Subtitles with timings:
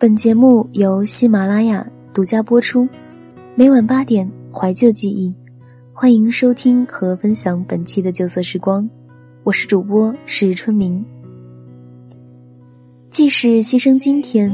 [0.00, 2.88] 本节目由喜马拉雅独家播出，
[3.56, 5.34] 每晚八点怀旧记忆，
[5.92, 8.88] 欢迎收听和分享本期的旧色时光，
[9.42, 11.04] 我是主播石春明。
[13.10, 14.48] 即使牺牲今天，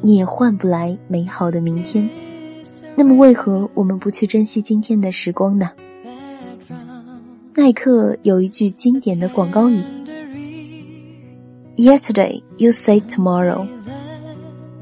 [0.00, 2.08] 你也换不来美好的明天。
[2.96, 5.70] 那么，为何我们不去珍惜今天的时光呢？
[7.54, 9.78] 耐克有一句经典的广告语
[11.76, 13.66] ：“Yesterday you say tomorrow。”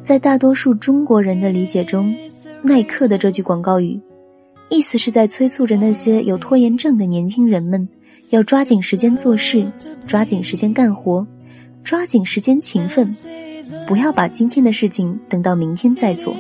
[0.05, 2.15] 在大多数中国人的理解中，
[2.61, 3.99] 耐克的这句广告语，
[4.69, 7.89] 意思是在催促着那些有拖延症的年轻人们，
[8.29, 9.67] 要抓紧时间做事，
[10.07, 11.27] 抓紧时间干活，
[11.83, 13.09] 抓紧时间勤奋，
[13.87, 16.37] 不要把今天的事情等到明天再做。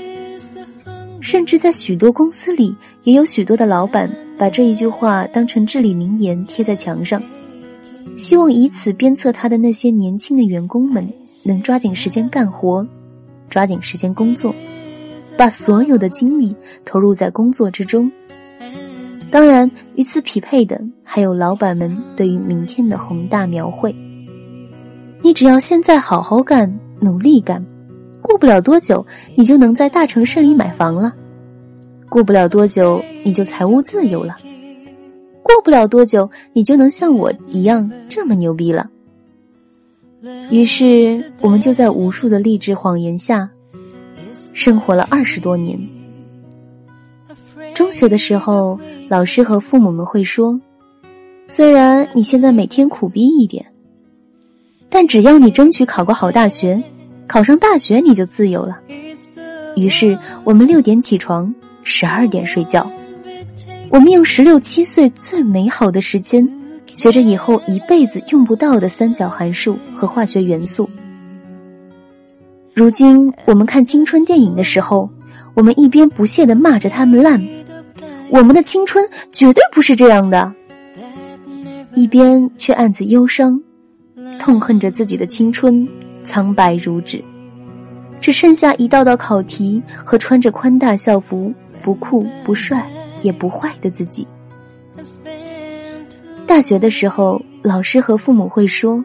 [1.23, 7.23] 甚至在许多公司里，也有许多的老板把这一句话当成至理名言贴在墙上，
[8.19, 11.11] 希望以此鞭策他的那些年轻的员工们
[11.43, 12.87] 能抓紧时间干活。
[13.55, 14.53] 抓紧时间工作，
[15.39, 16.53] 把所有的精力
[16.85, 18.11] 投入在工作之中。
[19.31, 23.95] 当然，与此匹配的还有老板们对于明天的宏大描绘。
[25.23, 27.65] 你只要现在好好干，努力干，
[28.21, 31.13] 过不了多久，你就能在大城市里买房了；
[32.09, 34.35] 过不了多久，你就财务自由了；
[35.45, 38.91] 过不了多久，你就能像我一样这么牛逼了。
[40.51, 43.49] 于是，我们就在无数的励志谎言下，
[44.53, 45.79] 生活了二十多年。
[47.75, 50.59] 中学的时候，老师和父母们会说
[51.49, 53.67] ：“虽然你现在每天苦逼一点，
[54.89, 56.83] 但只要你争取考个好大学，
[57.27, 58.81] 考上大学你就自由了。”
[59.77, 61.53] 于是，我们六点起床，
[61.83, 62.89] 十二点睡觉。
[63.91, 66.49] 我们用十六七岁最美好的时间。
[66.95, 70.89] 学着以后一辈子用不到的三角函数和化学元素。
[72.73, 75.09] 如今我们看青春电影的时候，
[75.55, 77.41] 我们一边不屑的骂着他们烂，
[78.31, 80.53] 我们的青春绝对不是这样的；
[81.95, 83.61] 一边却暗自忧伤，
[84.39, 85.87] 痛恨着自己的青春
[86.25, 87.23] 苍白如纸，
[88.21, 91.53] 只剩下一道道考题和穿着宽大校服
[91.83, 92.89] 不酷不帅
[93.23, 94.27] 也不坏的自己。
[96.47, 99.03] 大学的时候，老师和父母会说：“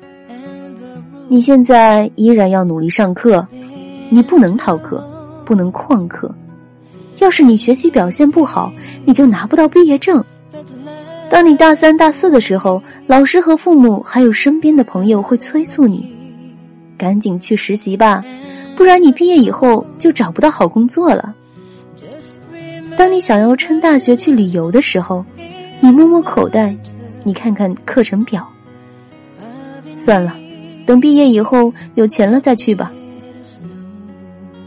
[1.28, 3.47] 你现在依然要努力上课，
[4.09, 5.03] 你不能逃课，
[5.46, 6.34] 不能旷课。
[7.19, 8.72] 要是你学习表现不好，
[9.06, 10.24] 你就拿不到毕业证。”
[11.29, 16.12] 当你大三、大四的时候，老师和父母还有身边的朋友会催促你
[16.97, 18.24] ：“赶紧去实习吧，
[18.75, 21.34] 不然你毕业以后就找不到好工作了。”
[22.97, 25.24] 当你想要趁大学去旅游的时候，
[25.79, 26.75] 你摸摸口袋。
[27.25, 28.47] 你看看课程表，
[29.97, 30.34] 算了，
[30.85, 32.91] 等毕业以后有钱了再去吧。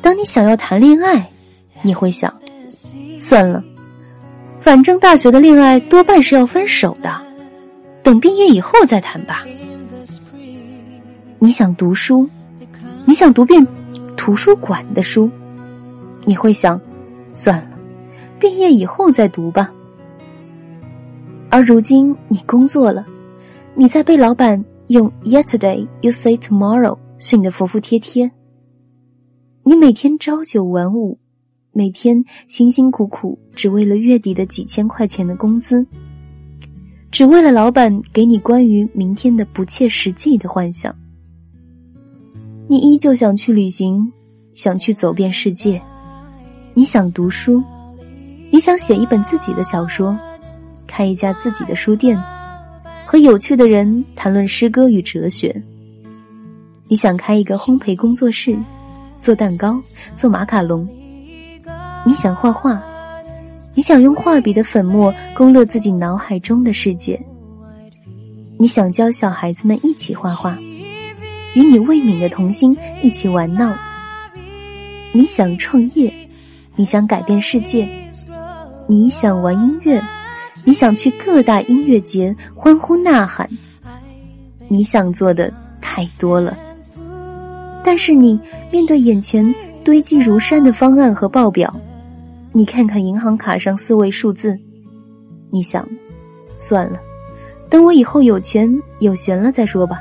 [0.02, 1.28] 当你想要谈恋爱，
[1.80, 2.32] 你会想，
[3.18, 3.64] 算了，
[4.60, 7.10] 反正大学的恋爱多半是要分手的，
[8.02, 9.44] 等毕业以后再谈吧。
[11.38, 12.28] 你想读书，
[13.06, 13.66] 你想读遍
[14.14, 15.28] 图书馆的书，
[16.24, 16.78] 你会想，
[17.34, 17.70] 算了，
[18.38, 19.72] 毕业以后再读吧。
[21.52, 23.04] 而如今你工作了，
[23.74, 28.32] 你在被老板用 “yesterday you say tomorrow” 训得服服帖帖。
[29.62, 31.18] 你每天朝九晚五，
[31.70, 35.86] 每天辛辛苦苦，只为了月底的几千块钱的工资，
[37.10, 40.96] 只为了老板给你关于明天的不切实际的幻想。
[42.66, 44.10] 你依旧想去旅行，
[44.54, 45.78] 想去走遍世界，
[46.72, 47.62] 你想读书，
[48.50, 50.18] 你想写一本自己的小说。
[50.94, 52.22] 开一家自己的书店，
[53.06, 55.50] 和有趣的人谈论诗歌与哲学。
[56.86, 58.54] 你想开一个烘焙工作室，
[59.18, 59.80] 做蛋糕，
[60.14, 60.86] 做马卡龙。
[62.04, 62.78] 你想画画，
[63.72, 67.18] 你想用画笔的粉末勾勒自己脑海中的世界。
[68.58, 70.58] 你想教小孩子们一起画画，
[71.54, 73.74] 与你未泯的童心一起玩闹。
[75.10, 76.12] 你想创业，
[76.76, 77.88] 你想改变世界，
[78.86, 79.98] 你想玩音乐。
[80.64, 83.48] 你想去各大音乐节欢呼呐喊，
[84.68, 86.56] 你想做的太多了，
[87.84, 88.38] 但是你
[88.70, 91.74] 面对眼前堆积如山的方案和报表，
[92.52, 94.56] 你看看银行卡上四位数字，
[95.50, 95.86] 你想，
[96.58, 97.00] 算了，
[97.68, 98.70] 等我以后有钱
[99.00, 99.98] 有闲了再说吧。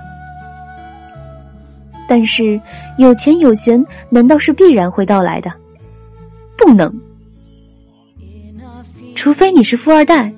[2.08, 2.60] 但是
[2.98, 5.52] 有钱有闲难道是必然会到来的？
[6.58, 6.94] 不能，
[9.16, 10.32] 除非你是富二代。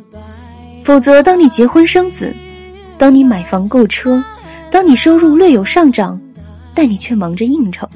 [0.83, 2.35] 否则，当你结婚生子，
[2.97, 4.21] 当你买房购车，
[4.69, 6.19] 当你收入略有上涨，
[6.73, 7.87] 但你却忙着应酬；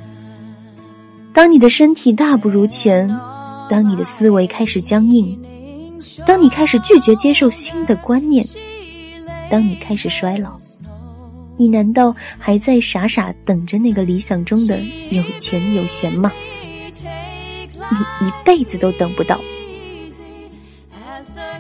[1.34, 3.10] 当你的身体大不如前，
[3.70, 5.38] 当你的思维开始僵硬，
[6.26, 8.46] 当你开始拒绝接受新的观念，
[9.52, 10.56] 当你开始衰老，
[11.58, 14.80] 你难道还在傻傻等着那个理想中的
[15.10, 16.32] 有钱有闲吗？
[16.94, 19.38] 你一辈子都等不到。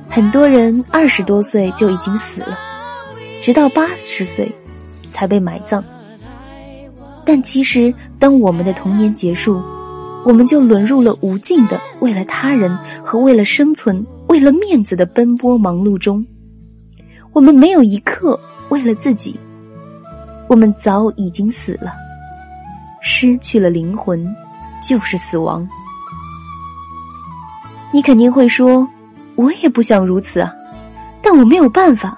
[0.09, 2.57] 很多人二十多岁就已经死了，
[3.41, 4.51] 直到八十岁
[5.11, 5.83] 才被埋葬。
[7.25, 9.61] 但其实，当我们的童年结束，
[10.25, 16.25] 我们就沦入了无尽的为了他人和为了生存、为了面子的奔波忙碌中。
[17.33, 18.39] 我们没有一刻
[18.69, 19.35] 为了自己，
[20.47, 21.93] 我们早已经死了，
[23.01, 24.25] 失去了灵魂，
[24.81, 25.67] 就是死亡。
[27.91, 28.87] 你肯定会说，
[29.37, 30.53] 我也不想如此啊，
[31.21, 32.17] 但我没有办法。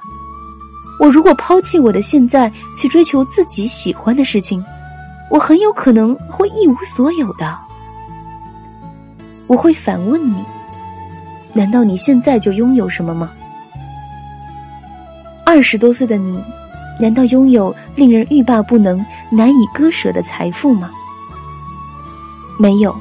[0.99, 4.63] 我如果抛弃我的现在，去追求自己喜欢的事情。
[5.29, 7.55] 我很有可能会一无所有的。
[9.47, 10.43] 我会反问你：
[11.53, 13.29] 难道你现在就拥有什么吗？
[15.45, 16.43] 二十多岁的你，
[16.99, 20.89] 难道拥有令人欲罢不能、难以割舍的财富吗？
[22.57, 22.95] 没有，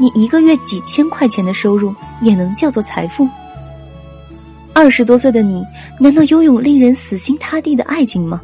[0.00, 1.92] 你一个月几千块钱的收入
[2.22, 3.28] 也能叫做财富？
[4.72, 5.64] 二十多岁的你，
[5.98, 8.40] 难道拥有令人死心塌地的爱情吗？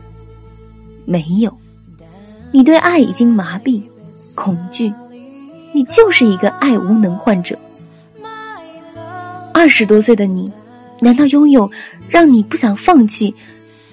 [1.05, 1.57] 没有。
[2.51, 3.81] 你对爱已经麻痹、
[4.35, 4.93] 恐惧，
[5.73, 7.57] 你就是一个爱无能患者。
[9.53, 10.51] 二十多岁的你，
[11.01, 11.71] 难道拥有
[12.09, 13.33] 让你不想放弃、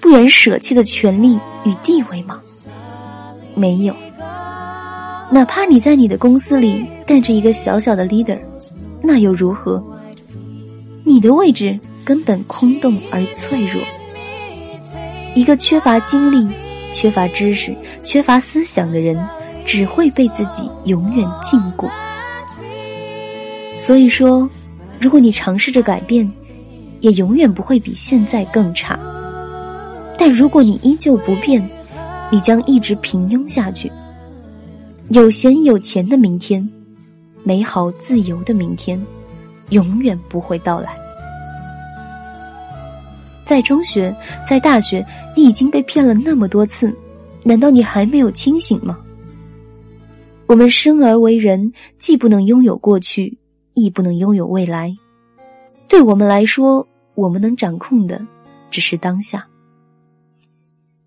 [0.00, 2.40] 不愿舍弃的权利与地位吗？
[3.54, 3.94] 没有。
[5.32, 8.38] 哪怕你在你的公司里干着一个小小的 leader，
[9.02, 9.82] 那又如何？
[11.04, 13.82] 你的位置根本空洞而脆弱。
[15.34, 16.46] 一个缺乏精力。
[16.92, 17.74] 缺乏知识、
[18.04, 19.18] 缺乏思想的人，
[19.64, 21.88] 只会被自己永远禁锢。
[23.80, 24.46] 所以说，
[25.00, 26.30] 如果你尝试着改变，
[27.00, 28.98] 也永远不会比现在更差。
[30.18, 31.66] 但如果你依旧不变，
[32.30, 33.90] 你将一直平庸下去。
[35.12, 36.66] 有闲有钱的明天，
[37.42, 38.98] 美好自由的明天，
[39.68, 40.96] 永远不会到来。
[43.44, 44.14] 在中学，
[44.48, 45.06] 在大学，
[45.36, 46.90] 你已经被骗了那么多次，
[47.42, 48.98] 难道你还没有清醒吗？
[50.46, 53.36] 我们生而为人，既不能拥有过去，
[53.74, 54.96] 亦不能拥有未来。
[55.88, 58.18] 对我们来说，我们能掌控的
[58.70, 59.46] 只是当下。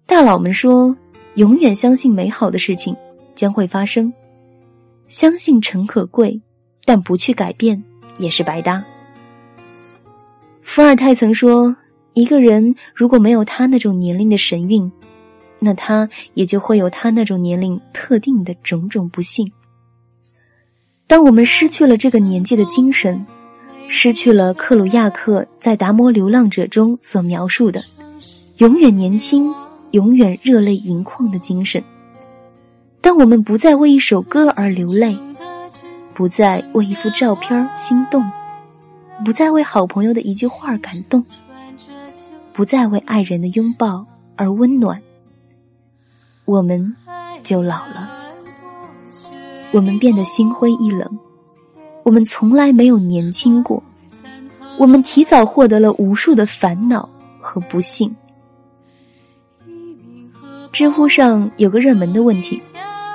[0.06, 0.96] 大佬们说，
[1.34, 2.96] 永远相信美好的事情
[3.36, 4.12] 将会发生，
[5.08, 6.42] 相信诚可贵，
[6.86, 7.84] 但不去改变
[8.18, 8.84] 也是白搭。
[10.62, 11.76] 伏尔泰曾说。
[12.18, 14.90] 一个人如果没有他那种年龄的神韵，
[15.60, 19.52] 那他也就会有他那种年龄特定的种种不幸。
[21.08, 23.26] 当我们失去了这个年纪的精神，
[23.90, 27.84] 失去了克鲁亚克在《达摩流浪者》中所描述的
[28.60, 29.54] 永远年轻、
[29.92, 31.84] 永远热泪盈眶的精神，
[33.06, 35.16] 当我们不再为一首歌而流泪，
[36.16, 38.28] 不再为一幅照片心动，
[39.24, 41.24] 不再为好朋友的一句话感动。
[42.52, 44.04] 不再为爱人的拥抱
[44.36, 45.00] 而温暖，
[46.46, 46.96] 我们
[47.44, 48.10] 就老了。
[49.72, 51.20] 我们变得心灰意冷，
[52.02, 53.84] 我们从来没有年轻过。
[54.80, 57.08] 我们提早获得了无数的烦恼
[57.40, 58.16] 和不幸。
[60.72, 62.60] 知乎上有个热门的问题，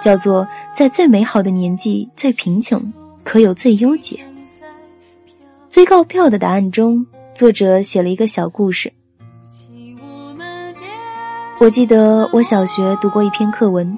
[0.01, 2.83] 叫做“在最美好的年纪最贫穷，
[3.23, 4.19] 可有最优解？”
[5.69, 8.93] 最高票的答案中，作者写了一个小故事。
[11.59, 13.97] 我记得我小学读过一篇课文，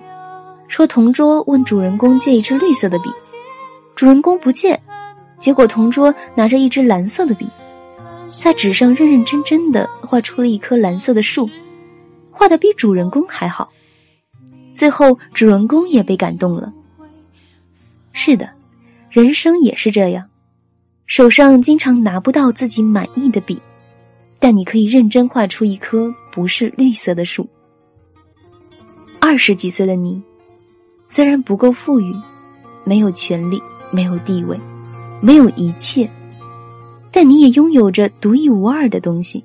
[0.68, 3.11] 说同桌问主人公借一支绿色的笔，
[3.94, 4.78] 主人公不借，
[5.38, 7.49] 结果同桌拿着一支蓝色的笔，
[8.28, 11.49] 在纸上认认真真的画出了一棵蓝色的树，
[12.32, 13.71] 画的比主人公还好。
[14.75, 16.73] 最后主人公也被感动了。
[18.12, 18.49] 是的，
[19.11, 20.29] 人生也是这样，
[21.07, 23.61] 手上经常拿不到自己满意的笔。
[24.38, 27.49] 但你可以认真画出一棵不是绿色的树。
[29.21, 30.21] 二十几岁的你，
[31.07, 32.12] 虽然不够富裕，
[32.85, 33.62] 没有权利，
[33.93, 34.59] 没有地位，
[35.21, 36.11] 没有一切，
[37.12, 39.45] 但你也拥有着独一无二的东西，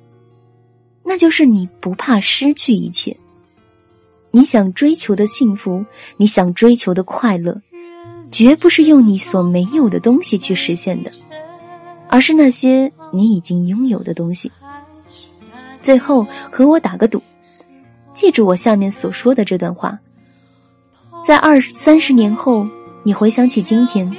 [1.03, 3.15] 那就是你不怕失去一切。
[4.31, 5.83] 你想追求的幸福，
[6.17, 7.59] 你想追求的快乐，
[8.31, 11.11] 绝不是用你所没有的东西去实现的，
[12.09, 14.51] 而是那些你已经拥有的东西。
[15.81, 17.21] 最后和我打个赌，
[18.13, 19.97] 记住我下面所说的这段话：
[21.25, 22.67] 在二三十年后，
[23.03, 24.11] 你回想起今天，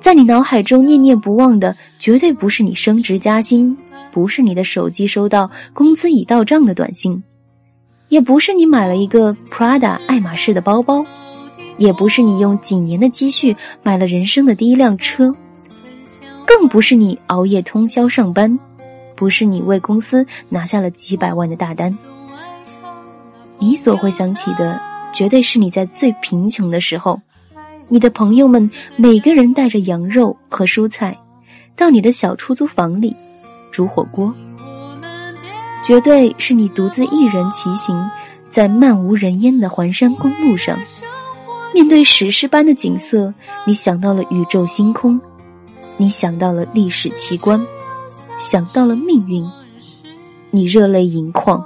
[0.00, 3.76] 在你脑海中念念不忘的，绝对不是你升职加薪，
[4.10, 7.22] 不是你的手机收到工资已到账的短信，
[8.08, 11.04] 也不是你买了一个 Prada 爱马仕的包包，
[11.76, 15.34] 也不是你用几年的积蓄买了人生的第一辆车，
[16.46, 18.58] 更不是你熬夜通宵上班，
[19.14, 21.96] 不是你为公司拿下了几百万的大单。
[23.58, 24.80] 你所会想起的，
[25.12, 27.20] 绝对是你在最贫穷的时候。
[27.90, 31.18] 你的朋友们每个人带着羊肉和蔬菜，
[31.74, 33.16] 到你的小出租房里
[33.70, 34.32] 煮火锅。
[35.88, 38.10] 绝对是你独自一人骑行
[38.50, 40.78] 在漫无人烟的环山公路上，
[41.72, 43.32] 面对史诗般的景色，
[43.66, 45.18] 你想到了宇宙星空，
[45.96, 47.66] 你想到了历史奇观，
[48.38, 49.42] 想到了命运，
[50.50, 51.64] 你热泪盈眶。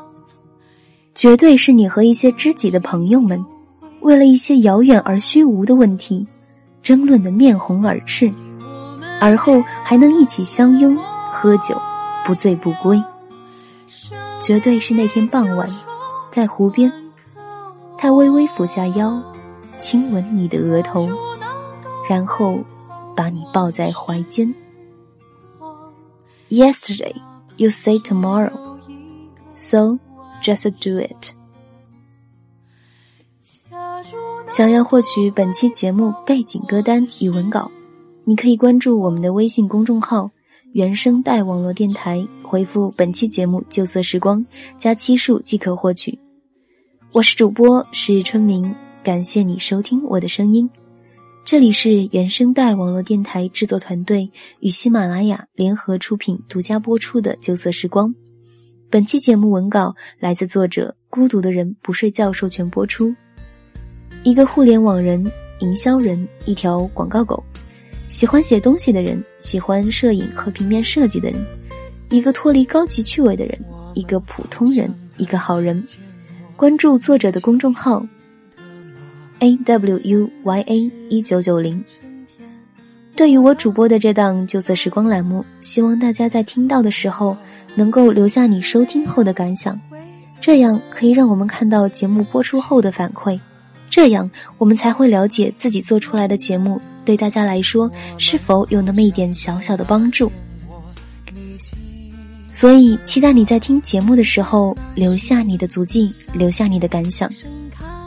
[1.16, 3.44] 绝对是你和一些知己的朋友们。
[4.02, 6.24] 为了一些遥远而虚无的问题，
[6.80, 8.32] 争论的面红耳赤，
[9.20, 10.96] 而后还能一起相拥
[11.32, 11.76] 喝酒，
[12.24, 13.02] 不醉不归。
[14.42, 15.68] 绝对是那天傍晚，
[16.32, 16.92] 在湖边，
[17.96, 19.22] 他微微俯下腰，
[19.78, 21.08] 亲吻你的额头，
[22.08, 22.58] 然后
[23.14, 24.52] 把你抱在怀间。
[26.48, 27.14] Yesterday,
[27.56, 28.50] you say tomorrow,
[29.54, 29.98] so
[30.42, 31.34] just do it.
[34.48, 37.70] 想要获取本期节目背景歌单与文稿，
[38.24, 40.32] 你可以关注我们的微信公众号
[40.72, 44.44] “原声带网络电台”，回复本期节目“旧色时光”
[44.78, 46.18] 加七数即可获取。
[47.12, 48.74] 我是主播是春明，
[49.04, 50.68] 感谢你收听我的声音。
[51.44, 58.14] 这里是原声带网络电台制作团队与喜马拉雅联合出品、独家播出的“旧色时光”。
[58.88, 63.14] 本期节目文稿来自作者孤独的人不睡觉授权播出。
[64.22, 67.44] 一个互联网人、营销人、一条广告狗，
[68.12, 71.42] 喜欢写东西的人，喜欢摄影和平面设计的人，
[72.10, 73.58] 一个脱离高级趣味的人，
[73.94, 75.82] 一个普通人，一个好人。
[76.54, 78.04] 关注作者的公众号
[79.38, 81.82] a w u y a 一九九零。
[83.16, 87.34] 对于我主播的这档旧色时光栏目，希望大家在听到的时候
[87.74, 89.80] 能够留下你收听后的感想，
[90.38, 93.40] 这样可以让我们看到节目播出后的反馈。
[93.88, 100.30] 这样，我们才会了解自己做出来的节目对大家来说是否有那么一点小小的帮助。
[102.52, 107.30] 所以，期待你在听节目的时候留下你的足迹，留下你的感想，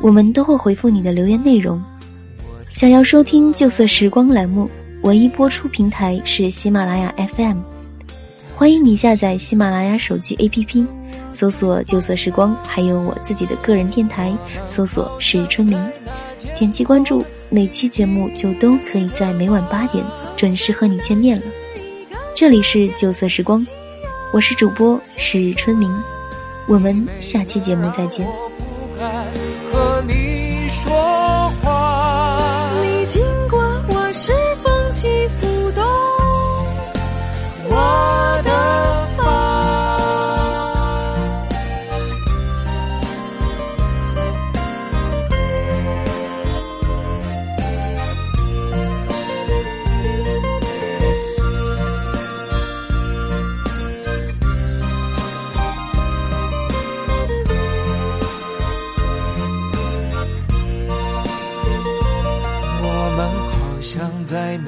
[0.01, 1.81] 我们都会回复你的留言内容。
[2.69, 4.69] 想要收听旧色时光栏目，
[5.01, 7.57] 唯一播出平台是喜马拉雅 FM，
[8.55, 10.85] 欢迎你下载喜马拉雅手机 APP。
[11.33, 14.33] 搜索“旧色时光”，还有我自己的个人电台，
[14.69, 15.77] 搜索“是春明”，
[16.57, 17.21] 点击关注，
[17.55, 20.03] 每期节目就都可以在每晚八点
[20.35, 21.43] 准时和你见面了。
[22.35, 23.65] 这里是“酒色时光”，
[24.33, 25.89] 我是主播是春明，
[26.67, 28.27] 我们下期节目再见。
[29.71, 31.24] 和你说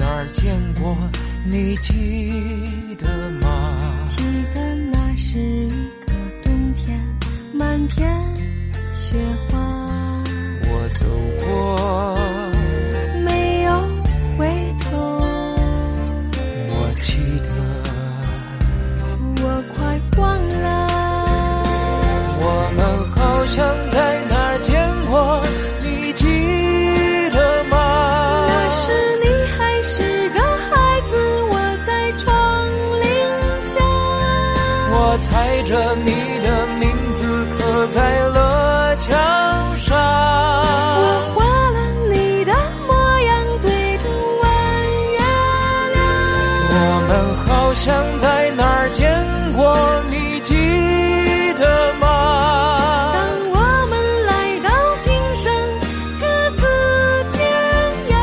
[0.08, 0.96] 儿见过？
[1.44, 1.92] 你记
[2.98, 3.78] 得吗？
[4.06, 4.22] 记
[4.54, 5.70] 得那是一
[6.06, 6.12] 个
[6.42, 7.00] 冬天，
[7.52, 8.10] 满天
[8.94, 9.57] 雪花。
[37.78, 39.16] 刻在了墙
[39.76, 39.96] 上，
[41.00, 41.78] 我画了
[42.10, 42.52] 你的
[42.88, 43.30] 模样
[43.62, 44.08] 对着
[44.42, 44.46] 弯
[45.12, 45.18] 月
[45.94, 45.96] 亮。
[46.72, 46.74] 我
[47.06, 47.10] 们
[47.46, 49.06] 好像在哪儿见
[49.52, 49.78] 过，
[50.10, 50.56] 你记
[51.56, 53.14] 得吗？
[53.14, 53.56] 当我
[53.86, 54.68] 们来到
[54.98, 55.46] 今生
[56.18, 56.66] 各自
[57.32, 57.46] 天
[58.10, 58.18] 涯，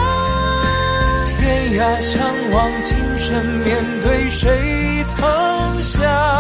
[1.40, 2.20] 天涯相
[2.52, 6.35] 望，今生面对谁曾想？